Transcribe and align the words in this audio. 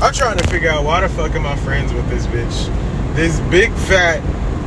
I'm 0.00 0.12
trying 0.12 0.38
to 0.38 0.46
figure 0.48 0.70
out 0.70 0.84
why 0.84 1.00
the 1.00 1.08
fuck 1.08 1.32
am 1.32 1.44
I 1.44 1.56
friends 1.56 1.92
with 1.92 2.08
this 2.08 2.24
bitch? 2.28 3.16
This 3.16 3.40
big 3.50 3.72
fat 3.72 4.22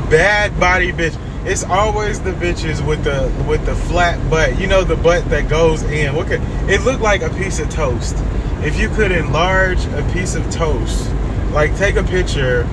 bad 0.09 0.59
body 0.59 0.91
bitch. 0.91 1.17
It's 1.45 1.63
always 1.63 2.19
the 2.19 2.31
bitches 2.31 2.85
with 2.85 3.05
the 3.05 3.31
with 3.47 3.65
the 3.65 3.73
flat 3.73 4.29
butt. 4.29 4.59
You 4.59 4.67
know 4.67 4.83
the 4.83 4.97
butt 4.97 5.23
that 5.29 5.47
goes 5.47 5.83
in. 5.83 6.13
What 6.15 6.27
could 6.27 6.41
it 6.69 6.81
looked 6.81 6.99
like 6.99 7.21
a 7.21 7.29
piece 7.29 7.59
of 7.59 7.69
toast? 7.69 8.17
If 8.59 8.77
you 8.77 8.89
could 8.89 9.13
enlarge 9.13 9.85
a 9.85 10.07
piece 10.11 10.35
of 10.35 10.47
toast, 10.51 11.09
like 11.51 11.77
take 11.77 11.95
a 11.95 12.03
picture 12.03 12.67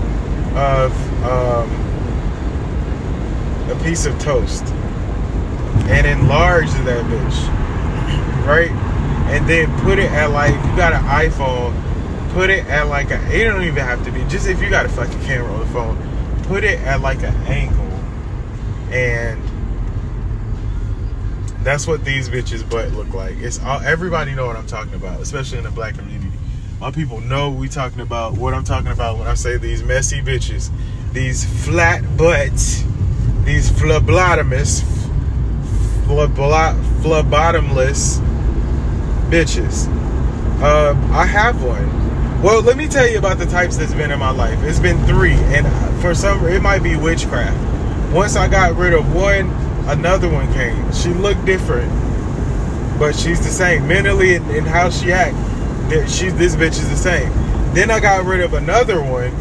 of 0.57 0.93
um, 1.23 1.71
a 3.71 3.81
piece 3.85 4.05
of 4.05 4.19
toast 4.19 4.65
and 5.87 6.09
enlarge 6.09 6.71
that 6.71 7.05
bitch, 7.05 8.47
right? 8.47 8.73
And 9.31 9.49
then 9.49 9.71
put 9.83 10.01
it 10.01 10.11
at 10.11 10.33
like 10.33 10.53
you 10.53 10.77
got 10.77 10.93
an 10.93 11.05
iPhone, 11.05 11.88
put 12.31 12.51
it 12.51 12.67
at 12.67 12.89
like 12.89 13.11
a. 13.11 13.35
It 13.35 13.45
don't 13.45 13.63
even 13.63 13.85
have 13.85 14.05
to 14.05 14.11
be 14.11 14.25
just 14.25 14.47
if 14.47 14.63
you 14.63 14.71
got 14.71 14.87
a 14.87 14.89
fucking 14.89 15.21
camera 15.23 15.53
on 15.53 15.61
the 15.61 15.67
phone, 15.67 16.43
put 16.45 16.65
it 16.65 16.81
at 16.81 17.01
like 17.01 17.23
an 17.23 17.35
angle, 17.47 17.85
and 18.93 19.41
that's 21.65 21.87
what 21.87 22.05
these 22.05 22.29
bitches 22.29 22.69
butt 22.69 22.93
look 22.93 23.13
like. 23.13 23.37
It's 23.39 23.63
all 23.63 23.81
everybody 23.81 24.35
know 24.35 24.47
what 24.47 24.57
I'm 24.57 24.67
talking 24.67 24.95
about, 24.95 25.21
especially 25.21 25.59
in 25.59 25.65
the 25.65 25.71
black 25.71 25.97
community. 25.97 26.31
My 26.81 26.91
people 26.91 27.21
know 27.21 27.51
we 27.51 27.69
talking 27.69 28.01
about 28.01 28.35
what 28.35 28.55
I'm 28.55 28.65
talking 28.65 28.93
about 28.93 29.19
when 29.19 29.27
I 29.27 29.35
say 29.35 29.59
these 29.59 29.83
messy 29.83 30.21
bitches, 30.21 30.71
these 31.13 31.45
flat 31.65 32.03
butts, 32.17 32.85
these 33.45 33.71
phlebotomous, 33.71 34.83
phlebotomless 36.07 38.21
bitches. 39.29 39.89
Uh, 40.63 40.95
I 41.13 41.25
have 41.25 41.63
one. 41.63 42.08
Well, 42.43 42.63
let 42.63 42.77
me 42.77 42.87
tell 42.87 43.09
you 43.09 43.19
about 43.19 43.39
the 43.39 43.47
types 43.47 43.77
that's 43.77 43.95
been 43.95 44.13
in 44.13 44.19
my 44.19 44.31
life. 44.31 44.63
It's 44.63 44.79
been 44.79 45.05
three, 45.07 45.33
and 45.33 45.67
for 46.01 46.15
some, 46.15 46.47
it 46.47 46.63
might 46.63 46.83
be 46.83 46.97
witchcraft. 46.97 48.13
Once 48.13 48.37
I 48.37 48.49
got 48.49 48.77
rid 48.77 48.95
of 48.95 49.13
one, 49.13 49.51
another 49.89 50.29
one 50.29 50.53
came. 50.53 50.93
She 50.93 51.11
looked 51.11 51.45
different, 51.45 51.91
but 52.99 53.17
she's 53.17 53.41
the 53.41 53.53
same 53.53 53.89
mentally 53.89 54.37
and, 54.37 54.49
and 54.51 54.67
how 54.67 54.89
she 54.89 55.13
act 55.13 55.37
she 56.07 56.29
this 56.29 56.55
bitch 56.55 56.73
is 56.73 56.89
the 56.89 56.97
same. 56.97 57.33
Then 57.73 57.91
I 57.91 57.99
got 57.99 58.25
rid 58.27 58.41
of 58.41 58.53
another 58.53 59.01
one, 59.03 59.33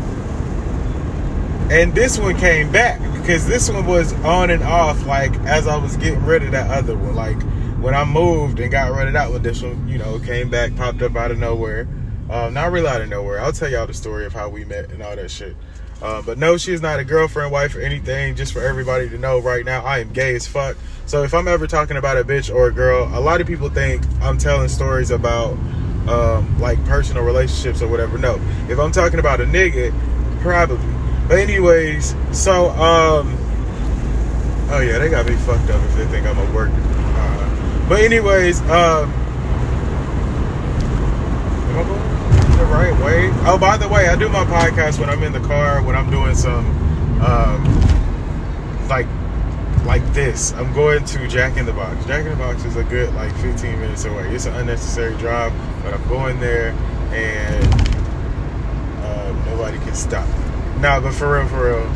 and 1.69 1.93
this 1.93 2.17
one 2.17 2.37
came 2.37 2.71
back 2.71 3.01
because 3.13 3.45
this 3.45 3.69
one 3.69 3.85
was 3.85 4.13
on 4.23 4.49
and 4.49 4.63
off. 4.63 5.05
Like 5.05 5.33
as 5.41 5.67
I 5.67 5.75
was 5.77 5.97
getting 5.97 6.23
rid 6.23 6.43
of 6.43 6.51
that 6.51 6.71
other 6.71 6.97
one, 6.97 7.15
like 7.15 7.41
when 7.81 7.93
I 7.93 8.05
moved 8.05 8.59
and 8.59 8.71
got 8.71 8.91
rid 8.93 9.07
of 9.07 9.13
that 9.13 9.29
one, 9.29 9.43
this 9.43 9.61
one, 9.61 9.87
you 9.87 9.97
know, 9.97 10.19
came 10.19 10.49
back, 10.49 10.75
popped 10.75 11.01
up 11.01 11.15
out 11.15 11.31
of 11.31 11.37
nowhere. 11.37 11.87
Um, 12.29 12.53
not 12.53 12.71
really 12.71 12.87
out 12.87 13.01
of 13.01 13.09
nowhere. 13.09 13.39
I'll 13.39 13.53
tell 13.53 13.69
y'all 13.69 13.87
the 13.87 13.93
story 13.93 14.25
of 14.25 14.33
how 14.33 14.49
we 14.49 14.65
met 14.65 14.91
and 14.91 15.01
all 15.01 15.15
that 15.15 15.31
shit. 15.31 15.55
Uh, 16.01 16.21
but 16.21 16.37
no, 16.37 16.57
she's 16.57 16.81
not 16.81 16.99
a 16.99 17.03
girlfriend, 17.03 17.51
wife, 17.51 17.75
or 17.75 17.79
anything. 17.79 18.35
Just 18.35 18.53
for 18.53 18.61
everybody 18.61 19.09
to 19.09 19.17
know 19.17 19.39
right 19.39 19.65
now, 19.65 19.83
I 19.83 19.99
am 19.99 20.11
gay 20.11 20.35
as 20.35 20.45
fuck. 20.45 20.77
So 21.05 21.23
if 21.23 21.33
I'm 21.33 21.47
ever 21.47 21.67
talking 21.67 21.97
about 21.97 22.17
a 22.17 22.23
bitch 22.23 22.53
or 22.53 22.67
a 22.67 22.71
girl, 22.71 23.09
a 23.17 23.21
lot 23.21 23.41
of 23.41 23.47
people 23.47 23.69
think 23.69 24.03
I'm 24.21 24.37
telling 24.37 24.67
stories 24.67 25.09
about 25.09 25.53
um, 26.07 26.59
like 26.59 26.83
personal 26.85 27.23
relationships 27.23 27.81
or 27.81 27.87
whatever. 27.87 28.17
No, 28.17 28.39
if 28.69 28.77
I'm 28.77 28.91
talking 28.91 29.19
about 29.19 29.41
a 29.41 29.45
nigga, 29.45 29.91
probably. 30.41 30.77
But 31.27 31.39
anyways, 31.39 32.15
so 32.31 32.69
um, 32.71 33.35
oh 34.69 34.79
yeah, 34.79 34.99
they 34.99 35.09
got 35.09 35.25
me 35.25 35.35
fucked 35.37 35.69
up 35.69 35.81
if 35.83 35.95
they 35.95 36.05
think 36.07 36.27
I'm 36.27 36.37
a 36.37 36.53
work. 36.53 36.71
Uh, 36.73 37.87
but 37.89 38.01
anyways, 38.01 38.61
um, 38.61 39.11
am 41.69 41.77
I 41.77 41.83
going 41.83 42.16
right 42.67 42.97
way? 43.03 43.29
Oh, 43.45 43.57
by 43.57 43.77
the 43.77 43.87
way, 43.87 44.07
I 44.07 44.15
do 44.15 44.29
my 44.29 44.45
podcast 44.45 44.99
when 44.99 45.09
I'm 45.09 45.23
in 45.23 45.33
the 45.33 45.39
car 45.41 45.81
when 45.83 45.95
I'm 45.95 46.09
doing 46.09 46.35
some 46.35 46.65
um, 47.21 47.63
like 48.87 49.07
like 49.85 50.05
this. 50.13 50.53
I'm 50.53 50.73
going 50.73 51.05
to 51.05 51.27
Jack 51.27 51.57
in 51.57 51.65
the 51.65 51.73
Box. 51.73 52.05
Jack 52.05 52.25
in 52.25 52.31
the 52.31 52.35
Box 52.35 52.65
is 52.65 52.75
a 52.75 52.83
good 52.83 53.13
like 53.15 53.33
15 53.37 53.79
minutes 53.79 54.05
away. 54.05 54.33
It's 54.35 54.45
an 54.45 54.55
unnecessary 54.55 55.15
drive, 55.17 55.53
but 55.83 55.93
I'm 55.93 56.07
going 56.09 56.39
there 56.39 56.71
and 57.11 57.73
uh, 59.03 59.31
nobody 59.45 59.77
can 59.79 59.95
stop. 59.95 60.27
Nah, 60.79 60.99
but 60.99 61.13
for 61.13 61.33
real, 61.33 61.47
for 61.47 61.65
real. 61.65 61.87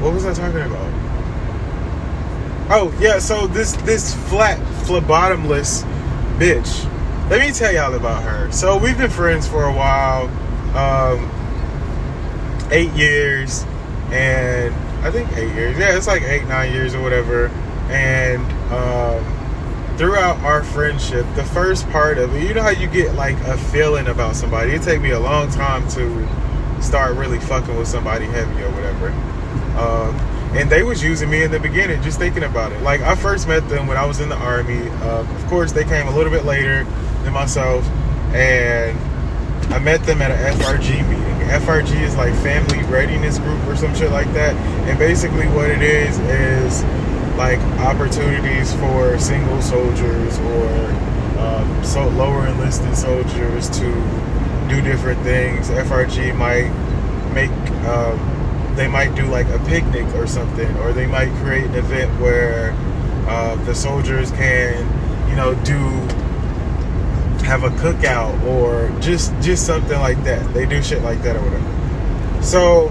What 0.00 0.14
was 0.14 0.26
I 0.26 0.34
talking 0.34 0.62
about? 0.62 0.92
Oh 2.74 2.96
yeah, 2.98 3.18
so 3.18 3.46
this 3.46 3.72
this 3.82 4.14
flat, 4.28 4.58
phlebotomless 4.86 5.84
bitch. 6.38 6.88
Let 7.30 7.40
me 7.40 7.52
tell 7.52 7.72
y'all 7.72 7.94
about 7.94 8.22
her. 8.24 8.50
So 8.52 8.76
we've 8.76 8.98
been 8.98 9.10
friends 9.10 9.48
for 9.48 9.64
a 9.64 9.72
while, 9.72 10.28
um, 10.76 11.30
eight 12.70 12.92
years, 12.92 13.64
and 14.10 14.74
I 15.02 15.10
think 15.10 15.32
eight 15.36 15.54
years. 15.54 15.78
Yeah, 15.78 15.96
it's 15.96 16.06
like 16.06 16.22
eight, 16.22 16.46
nine 16.46 16.72
years 16.72 16.94
or 16.94 17.00
whatever. 17.00 17.46
And 17.88 18.42
um, 18.70 19.96
throughout 19.96 20.38
our 20.40 20.62
friendship, 20.62 21.24
the 21.34 21.44
first 21.44 21.88
part 21.90 22.18
of 22.18 22.34
it, 22.34 22.46
you 22.46 22.52
know 22.52 22.62
how 22.62 22.70
you 22.70 22.86
get 22.88 23.14
like 23.14 23.38
a 23.42 23.56
feeling 23.56 24.08
about 24.08 24.36
somebody. 24.36 24.72
It 24.72 24.82
take 24.82 25.00
me 25.00 25.10
a 25.10 25.20
long 25.20 25.48
time 25.50 25.88
to 25.90 26.82
start 26.82 27.16
really 27.16 27.38
fucking 27.38 27.76
with 27.78 27.88
somebody 27.88 28.26
heavy 28.26 28.62
or 28.62 28.70
whatever. 28.72 29.08
Um, 29.78 30.14
and 30.54 30.68
they 30.68 30.82
was 30.82 31.02
using 31.02 31.30
me 31.30 31.44
in 31.44 31.50
the 31.50 31.60
beginning, 31.60 32.02
just 32.02 32.18
thinking 32.18 32.42
about 32.42 32.72
it. 32.72 32.82
Like 32.82 33.00
I 33.00 33.14
first 33.14 33.48
met 33.48 33.66
them 33.70 33.86
when 33.86 33.96
I 33.96 34.04
was 34.04 34.20
in 34.20 34.28
the 34.28 34.36
army. 34.36 34.88
Uh, 34.88 35.20
of 35.20 35.46
course, 35.46 35.72
they 35.72 35.84
came 35.84 36.08
a 36.08 36.14
little 36.14 36.32
bit 36.32 36.44
later 36.44 36.86
than 37.22 37.32
myself, 37.32 37.86
and 38.34 38.98
I 39.72 39.78
met 39.78 40.04
them 40.04 40.20
at 40.22 40.30
an 40.30 40.58
FRG 40.58 41.08
meeting. 41.08 41.48
FRG 41.48 42.00
is 42.02 42.16
like 42.16 42.34
Family 42.36 42.82
Readiness 42.84 43.38
Group 43.38 43.66
or 43.66 43.76
some 43.76 43.94
shit 43.94 44.10
like 44.10 44.32
that. 44.32 44.54
And 44.88 44.98
basically, 44.98 45.46
what 45.48 45.70
it 45.70 45.82
is 45.82 46.18
is 46.18 46.82
like 47.36 47.58
opportunities 47.80 48.72
for 48.74 49.18
single 49.18 49.60
soldiers 49.60 50.38
or 50.38 50.68
um, 51.38 51.84
so 51.84 52.08
lower 52.08 52.46
enlisted 52.46 52.96
soldiers 52.96 53.68
to 53.70 53.90
do 54.68 54.80
different 54.82 55.20
things. 55.22 55.68
FRG 55.68 56.36
might 56.36 56.70
make 57.34 57.50
um, 57.86 58.18
they 58.76 58.88
might 58.88 59.14
do 59.14 59.24
like 59.26 59.48
a 59.48 59.58
picnic 59.66 60.06
or 60.14 60.26
something, 60.26 60.74
or 60.78 60.92
they 60.92 61.06
might 61.06 61.30
create 61.42 61.64
an 61.64 61.74
event 61.74 62.20
where 62.20 62.72
uh, 63.28 63.56
the 63.64 63.74
soldiers 63.74 64.30
can, 64.32 65.28
you 65.28 65.36
know, 65.36 65.54
do 65.64 65.78
have 67.42 67.64
a 67.64 67.70
cookout 67.70 68.40
or 68.44 68.88
just 69.00 69.32
just 69.40 69.66
something 69.66 69.98
like 69.98 70.22
that. 70.24 70.52
They 70.54 70.66
do 70.66 70.82
shit 70.82 71.02
like 71.02 71.22
that 71.22 71.36
or 71.36 71.40
whatever. 71.40 72.42
So 72.42 72.90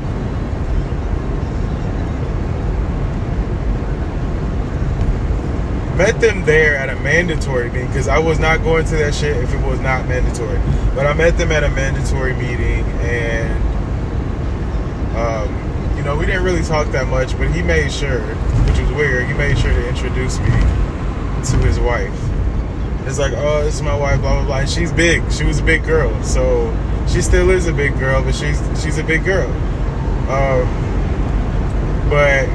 met 5.98 6.20
them 6.20 6.46
there 6.46 6.78
at 6.78 6.90
a 6.90 6.96
mandatory 7.02 7.70
meeting 7.70 7.88
because 7.88 8.08
I 8.08 8.18
was 8.18 8.40
not 8.40 8.64
going 8.64 8.86
to 8.86 8.96
that 8.98 9.14
shit 9.14 9.38
if 9.38 9.54
it 9.54 9.66
was 9.66 9.80
not 9.80 10.08
mandatory. 10.08 10.60
But 10.96 11.06
I 11.06 11.14
met 11.14 11.38
them 11.38 11.52
at 11.52 11.64
a 11.64 11.70
mandatory 11.70 12.34
meeting 12.34 12.86
and 13.02 13.62
um, 15.16 15.98
you 15.98 16.04
know, 16.04 16.16
we 16.18 16.26
didn't 16.26 16.44
really 16.44 16.64
talk 16.64 16.88
that 16.94 17.08
much, 17.08 17.38
but 17.38 17.52
he 17.52 17.62
made 17.62 17.92
sure, 17.92 18.22
which 18.22 18.80
was 18.80 18.92
weird, 18.94 19.28
he 19.28 19.34
made 19.34 19.58
sure 19.60 19.72
to 19.72 19.88
introduce 19.88 20.40
me 20.40 20.50
to 20.50 21.58
his 21.68 21.80
wife. 21.80 22.31
It's 23.06 23.20
like, 23.20 23.34
oh, 23.36 23.64
this 23.64 23.76
is 23.76 23.82
my 23.82 23.96
wife, 23.96 24.22
blah 24.22 24.36
blah 24.36 24.46
blah. 24.46 24.66
She's 24.66 24.92
big. 24.92 25.32
She 25.32 25.44
was 25.44 25.60
a 25.60 25.64
big 25.64 25.84
girl, 25.84 26.24
so 26.24 26.72
she 27.08 27.22
still 27.22 27.50
is 27.50 27.68
a 27.68 27.74
big 27.74 27.98
girl, 28.00 28.24
but 28.24 28.36
she's 28.36 28.60
she's 28.82 28.98
a 28.98 29.04
big 29.04 29.26
girl. 29.26 29.50
Um, 30.30 30.68
but 32.10 32.48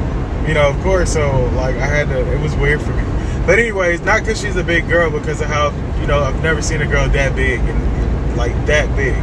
you 0.48 0.54
know, 0.54 0.68
of 0.68 0.80
course, 0.82 1.12
so 1.12 1.44
like 1.56 1.76
I 1.76 1.86
had 1.86 2.08
to. 2.08 2.32
It 2.32 2.40
was 2.40 2.54
weird 2.56 2.80
for 2.80 2.92
me. 2.92 3.02
But 3.44 3.58
anyways, 3.58 4.00
not 4.02 4.20
because 4.20 4.40
she's 4.40 4.56
a 4.56 4.64
big 4.64 4.88
girl, 4.88 5.10
because 5.10 5.40
of 5.40 5.48
how 5.48 5.70
you 6.00 6.06
know 6.06 6.22
I've 6.22 6.42
never 6.42 6.62
seen 6.62 6.80
a 6.80 6.86
girl 6.86 7.08
that 7.08 7.34
big 7.34 7.60
and 7.60 8.36
like 8.36 8.52
that 8.66 8.94
big. 8.96 9.14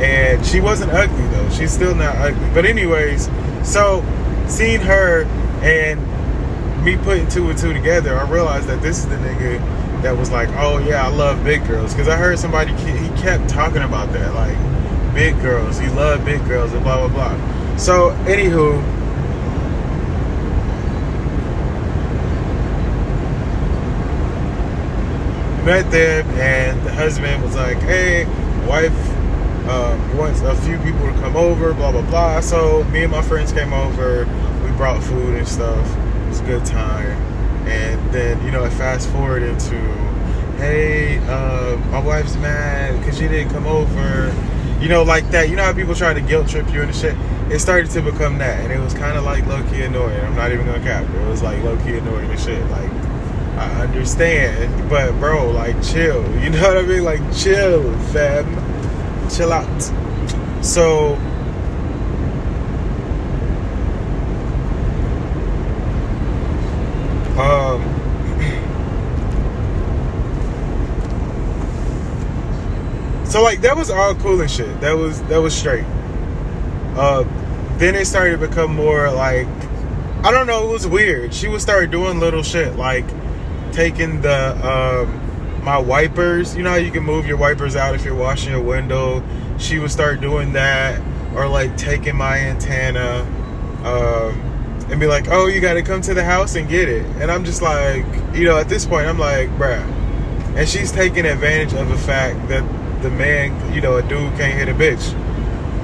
And 0.00 0.44
she 0.44 0.60
wasn't 0.60 0.92
ugly 0.92 1.26
though. 1.28 1.50
She's 1.50 1.72
still 1.72 1.94
not 1.94 2.16
ugly. 2.16 2.50
But 2.54 2.64
anyways, 2.64 3.28
so 3.62 4.04
seeing 4.48 4.80
her 4.80 5.24
and 5.62 6.00
me 6.84 6.96
putting 6.96 7.28
two 7.28 7.48
and 7.50 7.58
two 7.58 7.72
together, 7.72 8.16
I 8.16 8.28
realized 8.30 8.68
that 8.68 8.82
this 8.82 8.98
is 8.98 9.06
the 9.06 9.16
nigga 9.16 9.60
that 10.04 10.18
was 10.18 10.30
like, 10.30 10.50
oh 10.50 10.76
yeah, 10.86 11.06
I 11.06 11.08
love 11.08 11.42
big 11.42 11.66
girls. 11.66 11.94
Because 11.94 12.08
I 12.08 12.16
heard 12.18 12.38
somebody, 12.38 12.72
he 12.74 13.08
kept 13.20 13.48
talking 13.48 13.80
about 13.80 14.12
that, 14.12 14.34
like 14.34 14.54
big 15.14 15.40
girls. 15.40 15.78
He 15.78 15.88
loved 15.88 16.26
big 16.26 16.44
girls 16.46 16.74
and 16.74 16.82
blah, 16.84 17.08
blah, 17.08 17.34
blah. 17.34 17.76
So, 17.78 18.10
anywho, 18.26 18.82
met 25.64 25.90
them 25.90 26.28
and 26.38 26.86
the 26.86 26.92
husband 26.92 27.42
was 27.42 27.56
like, 27.56 27.78
hey, 27.78 28.26
wife 28.68 28.92
um, 29.70 30.18
wants 30.18 30.42
a 30.42 30.54
few 30.56 30.76
people 30.80 31.06
to 31.06 31.12
come 31.14 31.34
over, 31.34 31.72
blah, 31.72 31.92
blah, 31.92 32.02
blah. 32.02 32.40
So, 32.40 32.84
me 32.84 33.04
and 33.04 33.10
my 33.10 33.22
friends 33.22 33.52
came 33.52 33.72
over. 33.72 34.26
We 34.64 34.70
brought 34.76 35.02
food 35.02 35.38
and 35.38 35.48
stuff. 35.48 35.96
It 35.96 36.28
was 36.28 36.40
a 36.40 36.44
good 36.44 36.66
time 36.66 37.33
and 37.66 38.12
then 38.12 38.44
you 38.44 38.50
know 38.50 38.64
I 38.64 38.70
fast 38.70 39.08
forward 39.10 39.42
into 39.42 39.76
hey 40.56 41.18
uh, 41.28 41.76
my 41.90 42.00
wife's 42.00 42.36
mad 42.36 42.98
because 43.00 43.18
she 43.18 43.28
didn't 43.28 43.52
come 43.52 43.66
over. 43.66 44.34
You 44.80 44.88
know, 44.88 45.02
like 45.02 45.30
that. 45.30 45.48
You 45.48 45.56
know 45.56 45.64
how 45.64 45.72
people 45.72 45.94
try 45.94 46.12
to 46.12 46.20
guilt 46.20 46.48
trip 46.48 46.70
you 46.72 46.82
and 46.82 46.94
shit? 46.94 47.16
It 47.50 47.58
started 47.60 47.90
to 47.92 48.02
become 48.02 48.38
that. 48.38 48.60
And 48.60 48.72
it 48.72 48.80
was 48.80 48.92
kind 48.94 49.16
of 49.16 49.24
like 49.24 49.46
low 49.46 49.62
key 49.70 49.82
annoying. 49.82 50.20
I'm 50.24 50.34
not 50.34 50.52
even 50.52 50.66
gonna 50.66 50.80
cap 50.80 51.04
it. 51.08 51.14
It 51.14 51.28
was 51.28 51.42
like 51.42 51.62
low 51.62 51.76
key 51.84 51.96
annoying 51.96 52.30
and 52.30 52.40
shit. 52.40 52.62
Like, 52.70 52.90
I 53.56 53.82
understand. 53.82 54.90
But, 54.90 55.12
bro, 55.20 55.50
like, 55.50 55.82
chill. 55.82 56.22
You 56.44 56.50
know 56.50 56.60
what 56.68 56.76
I 56.78 56.82
mean? 56.82 57.04
Like, 57.04 57.20
chill, 57.34 57.96
fam. 58.08 59.30
Chill 59.30 59.52
out. 59.52 59.82
So, 60.62 61.14
um, 67.38 67.82
so 73.26 73.43
like 73.54 73.62
that 73.62 73.76
was 73.76 73.88
all 73.88 74.16
cool 74.16 74.40
and 74.40 74.50
shit. 74.50 74.80
That 74.80 74.94
was 74.94 75.22
that 75.24 75.38
was 75.38 75.54
straight. 75.54 75.84
Uh, 76.96 77.22
then 77.78 77.94
it 77.94 78.04
started 78.04 78.40
to 78.40 78.48
become 78.48 78.74
more 78.74 79.10
like 79.12 79.46
I 80.24 80.32
don't 80.32 80.48
know. 80.48 80.68
It 80.68 80.72
was 80.72 80.86
weird. 80.88 81.32
She 81.32 81.46
would 81.46 81.60
start 81.60 81.92
doing 81.92 82.18
little 82.18 82.42
shit 82.42 82.74
like 82.74 83.04
taking 83.70 84.22
the 84.22 84.56
um, 84.66 85.64
my 85.64 85.78
wipers. 85.78 86.56
You 86.56 86.64
know 86.64 86.70
how 86.70 86.76
you 86.76 86.90
can 86.90 87.04
move 87.04 87.26
your 87.26 87.36
wipers 87.36 87.76
out 87.76 87.94
if 87.94 88.04
you're 88.04 88.16
washing 88.16 88.50
your 88.50 88.62
window. 88.62 89.22
She 89.58 89.78
would 89.78 89.92
start 89.92 90.20
doing 90.20 90.54
that, 90.54 91.00
or 91.36 91.46
like 91.46 91.76
taking 91.76 92.16
my 92.16 92.38
antenna. 92.38 93.20
Um, 93.84 94.40
and 94.90 94.98
be 94.98 95.06
like, 95.06 95.28
"Oh, 95.28 95.46
you 95.46 95.60
got 95.60 95.74
to 95.74 95.82
come 95.82 96.00
to 96.02 96.14
the 96.14 96.24
house 96.24 96.56
and 96.56 96.68
get 96.68 96.88
it." 96.88 97.06
And 97.20 97.30
I'm 97.30 97.44
just 97.44 97.62
like, 97.62 98.04
you 98.34 98.44
know, 98.44 98.58
at 98.58 98.68
this 98.68 98.84
point, 98.84 99.06
I'm 99.06 99.18
like, 99.18 99.48
bruh. 99.50 99.80
And 100.56 100.68
she's 100.68 100.90
taking 100.90 101.24
advantage 101.24 101.72
of 101.74 101.88
the 101.88 101.96
fact 101.96 102.48
that 102.48 102.62
the 103.04 103.10
man, 103.10 103.72
you 103.72 103.82
know, 103.82 103.96
a 103.96 104.02
dude 104.02 104.34
can't 104.36 104.58
hit 104.58 104.68
a 104.68 104.74
bitch 104.74 105.14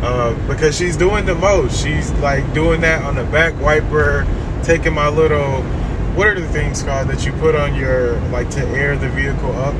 uh, 0.02 0.34
because 0.48 0.76
she's 0.76 0.96
doing 0.96 1.26
the 1.26 1.34
most. 1.34 1.82
She's 1.82 2.10
like 2.14 2.52
doing 2.54 2.80
that 2.80 3.04
on 3.04 3.14
the 3.14 3.24
back 3.24 3.60
wiper, 3.60 4.26
taking 4.64 4.94
my 4.94 5.08
little, 5.08 5.62
what 6.16 6.28
are 6.28 6.40
the 6.40 6.48
things 6.48 6.82
called 6.82 7.08
that 7.08 7.26
you 7.26 7.32
put 7.34 7.54
on 7.54 7.74
your 7.74 8.18
like 8.30 8.48
to 8.50 8.66
air 8.68 8.96
the 8.96 9.10
vehicle 9.10 9.52
up? 9.52 9.74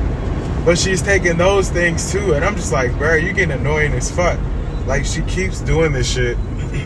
But 0.63 0.77
she's 0.77 1.01
taking 1.01 1.37
those 1.37 1.71
things 1.71 2.11
too, 2.11 2.35
and 2.35 2.45
I'm 2.45 2.55
just 2.55 2.71
like, 2.71 2.95
bro, 2.99 3.15
you 3.15 3.33
getting 3.33 3.59
annoying 3.59 3.93
as 3.93 4.11
fuck. 4.11 4.39
Like 4.85 5.03
she 5.03 5.23
keeps 5.23 5.59
doing 5.61 5.91
this 5.91 6.07
shit. 6.09 6.37
And 6.37 6.77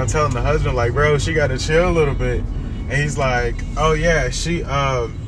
I'm 0.00 0.08
telling 0.08 0.32
the 0.32 0.40
husband, 0.40 0.74
like, 0.74 0.92
bro, 0.92 1.18
she 1.18 1.34
got 1.34 1.48
to 1.48 1.58
chill 1.58 1.86
a 1.88 1.92
little 1.92 2.14
bit. 2.14 2.40
And 2.40 2.92
he's 2.92 3.18
like, 3.18 3.62
oh 3.76 3.92
yeah, 3.92 4.30
she, 4.30 4.64
um, 4.64 5.18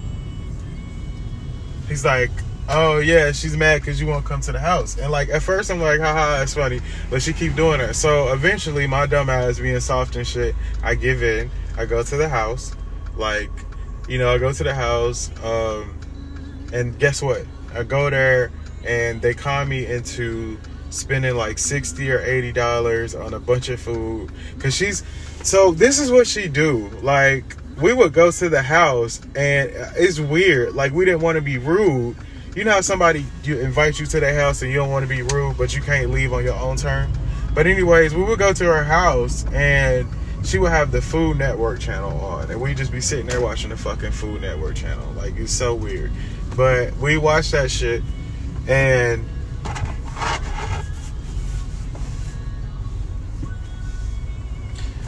he's 1.87 2.05
like, 2.05 2.31
oh 2.69 2.99
yeah, 2.99 3.32
she's 3.32 3.56
mad 3.56 3.81
because 3.81 4.00
you 4.00 4.06
won't 4.06 4.25
come 4.25 4.40
to 4.43 4.52
the 4.52 4.58
house. 4.58 4.99
And 4.99 5.11
like, 5.11 5.28
at 5.28 5.43
first 5.43 5.70
I'm 5.70 5.81
like, 5.81 6.00
haha, 6.00 6.38
that's 6.38 6.55
funny. 6.55 6.81
But 7.11 7.22
she 7.22 7.32
keep 7.32 7.55
doing 7.55 7.81
it. 7.81 7.94
So 7.94 8.32
eventually 8.32 8.87
my 8.87 9.06
dumb 9.06 9.31
ass 9.31 9.58
being 9.58 9.81
soft 9.81 10.16
and 10.16 10.26
shit, 10.26 10.55
I 10.82 10.94
give 10.94 11.22
in. 11.22 11.50
I 11.76 11.87
go 11.87 12.02
to 12.02 12.16
the 12.16 12.28
house. 12.28 12.75
Like, 13.16 13.50
you 14.08 14.19
know, 14.19 14.32
I 14.32 14.38
go 14.38 14.52
to 14.52 14.64
the 14.64 14.75
house. 14.75 15.31
Um, 15.43 15.99
and 16.72 16.99
guess 16.99 17.22
what? 17.22 17.44
I 17.75 17.82
go 17.82 18.11
there 18.11 18.50
and 18.87 19.20
they 19.20 19.34
con 19.34 19.69
me 19.69 19.87
into 19.87 20.58
spending 20.90 21.37
like 21.37 21.58
60 21.58 22.11
or 22.11 22.20
80 22.20 22.52
dollars 22.52 23.14
on 23.14 23.34
a 23.34 23.40
bunch 23.40 23.69
of 23.69 23.81
food 23.81 24.31
because 24.55 24.75
she's 24.75 25.02
so 25.43 25.72
this 25.72 25.99
is 25.99 26.12
what 26.12 26.26
she 26.26 26.46
do 26.46 26.88
like 27.02 27.56
we 27.81 27.93
would 27.93 28.12
go 28.12 28.31
to 28.31 28.49
the 28.49 28.62
house 28.62 29.20
and 29.34 29.72
it's 29.96 30.20
weird 30.20 30.72
like 30.75 30.93
we 30.93 31.05
didn't 31.05 31.20
want 31.20 31.34
to 31.34 31.43
be 31.43 31.58
rude 31.58 32.16
you 32.55 32.65
know 32.65 32.71
how 32.71 32.81
somebody 32.81 33.27
you 33.43 33.59
invite 33.59 33.99
you 33.99 34.06
to 34.06 34.21
their 34.21 34.35
house 34.35 34.62
and 34.62 34.71
you 34.71 34.79
don't 34.79 34.91
want 34.91 35.03
to 35.03 35.09
be 35.09 35.23
rude 35.23 35.59
but 35.59 35.75
you 35.75 35.83
can't 35.83 36.11
leave 36.11 36.33
on 36.33 36.45
your 36.45 36.56
own 36.56 36.77
term? 36.77 37.12
But 37.53 37.67
anyways 37.67 38.15
we 38.15 38.23
would 38.23 38.39
go 38.39 38.53
to 38.53 38.65
her 38.65 38.85
house 38.85 39.45
and 39.53 40.09
she 40.45 40.59
would 40.59 40.71
have 40.71 40.93
the 40.93 41.03
food 41.03 41.39
network 41.39 41.81
channel 41.81 42.19
on 42.21 42.51
and 42.51 42.61
we'd 42.61 42.77
just 42.77 42.93
be 42.93 43.01
sitting 43.01 43.27
there 43.27 43.41
watching 43.41 43.71
the 43.71 43.77
fucking 43.77 44.12
food 44.12 44.43
network 44.43 44.77
channel. 44.77 45.11
Like 45.12 45.37
it's 45.37 45.53
so 45.53 45.75
weird. 45.75 46.12
But 46.56 46.97
we 46.99 47.19
watched 47.19 47.53
that 47.53 47.71
shit 47.71 48.03
and 48.69 49.25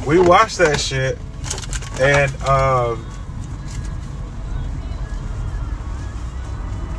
we 0.07 0.19
watched 0.19 0.59
that 0.59 0.81
shit 0.81 1.19
and 2.01 2.35
um 2.43 3.07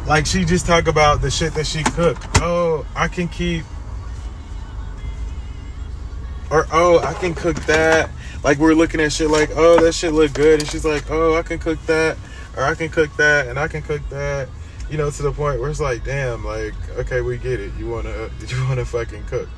like 0.07 0.25
she 0.25 0.45
just 0.45 0.65
talk 0.65 0.87
about 0.87 1.21
the 1.21 1.29
shit 1.29 1.53
that 1.53 1.67
she 1.67 1.83
cooked. 1.83 2.25
Oh 2.35 2.85
i 2.95 3.07
can 3.07 3.27
keep 3.27 3.65
or 6.49 6.65
oh 6.71 6.99
i 6.99 7.13
can 7.13 7.35
cook 7.35 7.57
that. 7.65 8.09
Like 8.43 8.57
we're 8.57 8.73
looking 8.73 9.01
at 9.01 9.11
shit 9.11 9.29
like 9.29 9.49
oh 9.55 9.81
that 9.81 9.93
shit 9.93 10.13
look 10.13 10.33
good. 10.33 10.61
And 10.61 10.69
she's 10.69 10.85
like 10.85 11.11
oh 11.11 11.35
i 11.35 11.41
can 11.41 11.59
cook 11.59 11.81
that 11.87 12.17
or 12.55 12.63
i 12.63 12.73
can 12.73 12.89
cook 12.89 13.15
that 13.17 13.47
and 13.47 13.59
i 13.59 13.67
can 13.67 13.81
cook 13.81 14.01
that. 14.09 14.47
You 14.89 14.97
know 14.97 15.11
to 15.11 15.21
the 15.21 15.33
point 15.33 15.59
where 15.59 15.69
it's 15.69 15.81
like 15.81 16.05
damn 16.05 16.45
like 16.45 16.73
okay 16.97 17.19
we 17.19 17.37
get 17.37 17.59
it. 17.59 17.73
You 17.77 17.89
want 17.89 18.05
to 18.05 18.31
you 18.47 18.63
want 18.63 18.79
to 18.79 18.85
fucking 18.85 19.25
cook. 19.25 19.49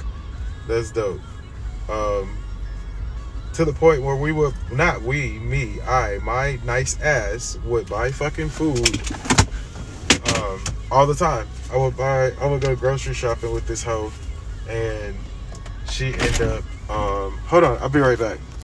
That's 0.67 0.91
dope. 0.91 1.21
Um 1.87 2.35
to 3.53 3.65
the 3.65 3.73
point 3.73 4.01
where 4.01 4.15
we 4.15 4.31
would 4.31 4.55
not 4.71 5.03
we 5.03 5.37
me 5.39 5.79
I 5.81 6.17
my 6.23 6.59
nice 6.63 6.99
ass 7.01 7.59
would 7.65 7.87
buy 7.87 8.11
fucking 8.11 8.49
food 8.49 8.99
all 10.91 11.05
the 11.05 11.15
time. 11.15 11.47
I 11.71 11.77
would 11.77 11.95
buy 11.95 12.31
I 12.41 12.47
would 12.47 12.61
go 12.61 12.75
grocery 12.75 13.13
shopping 13.13 13.51
with 13.51 13.67
this 13.67 13.83
hoe, 13.83 14.11
and 14.67 15.15
she 15.89 16.13
end 16.13 16.41
up. 16.41 16.63
Um, 16.89 17.37
hold 17.45 17.63
on, 17.63 17.77
I'll 17.79 17.89
be 17.89 17.99
right 17.99 18.17
back. 18.17 18.39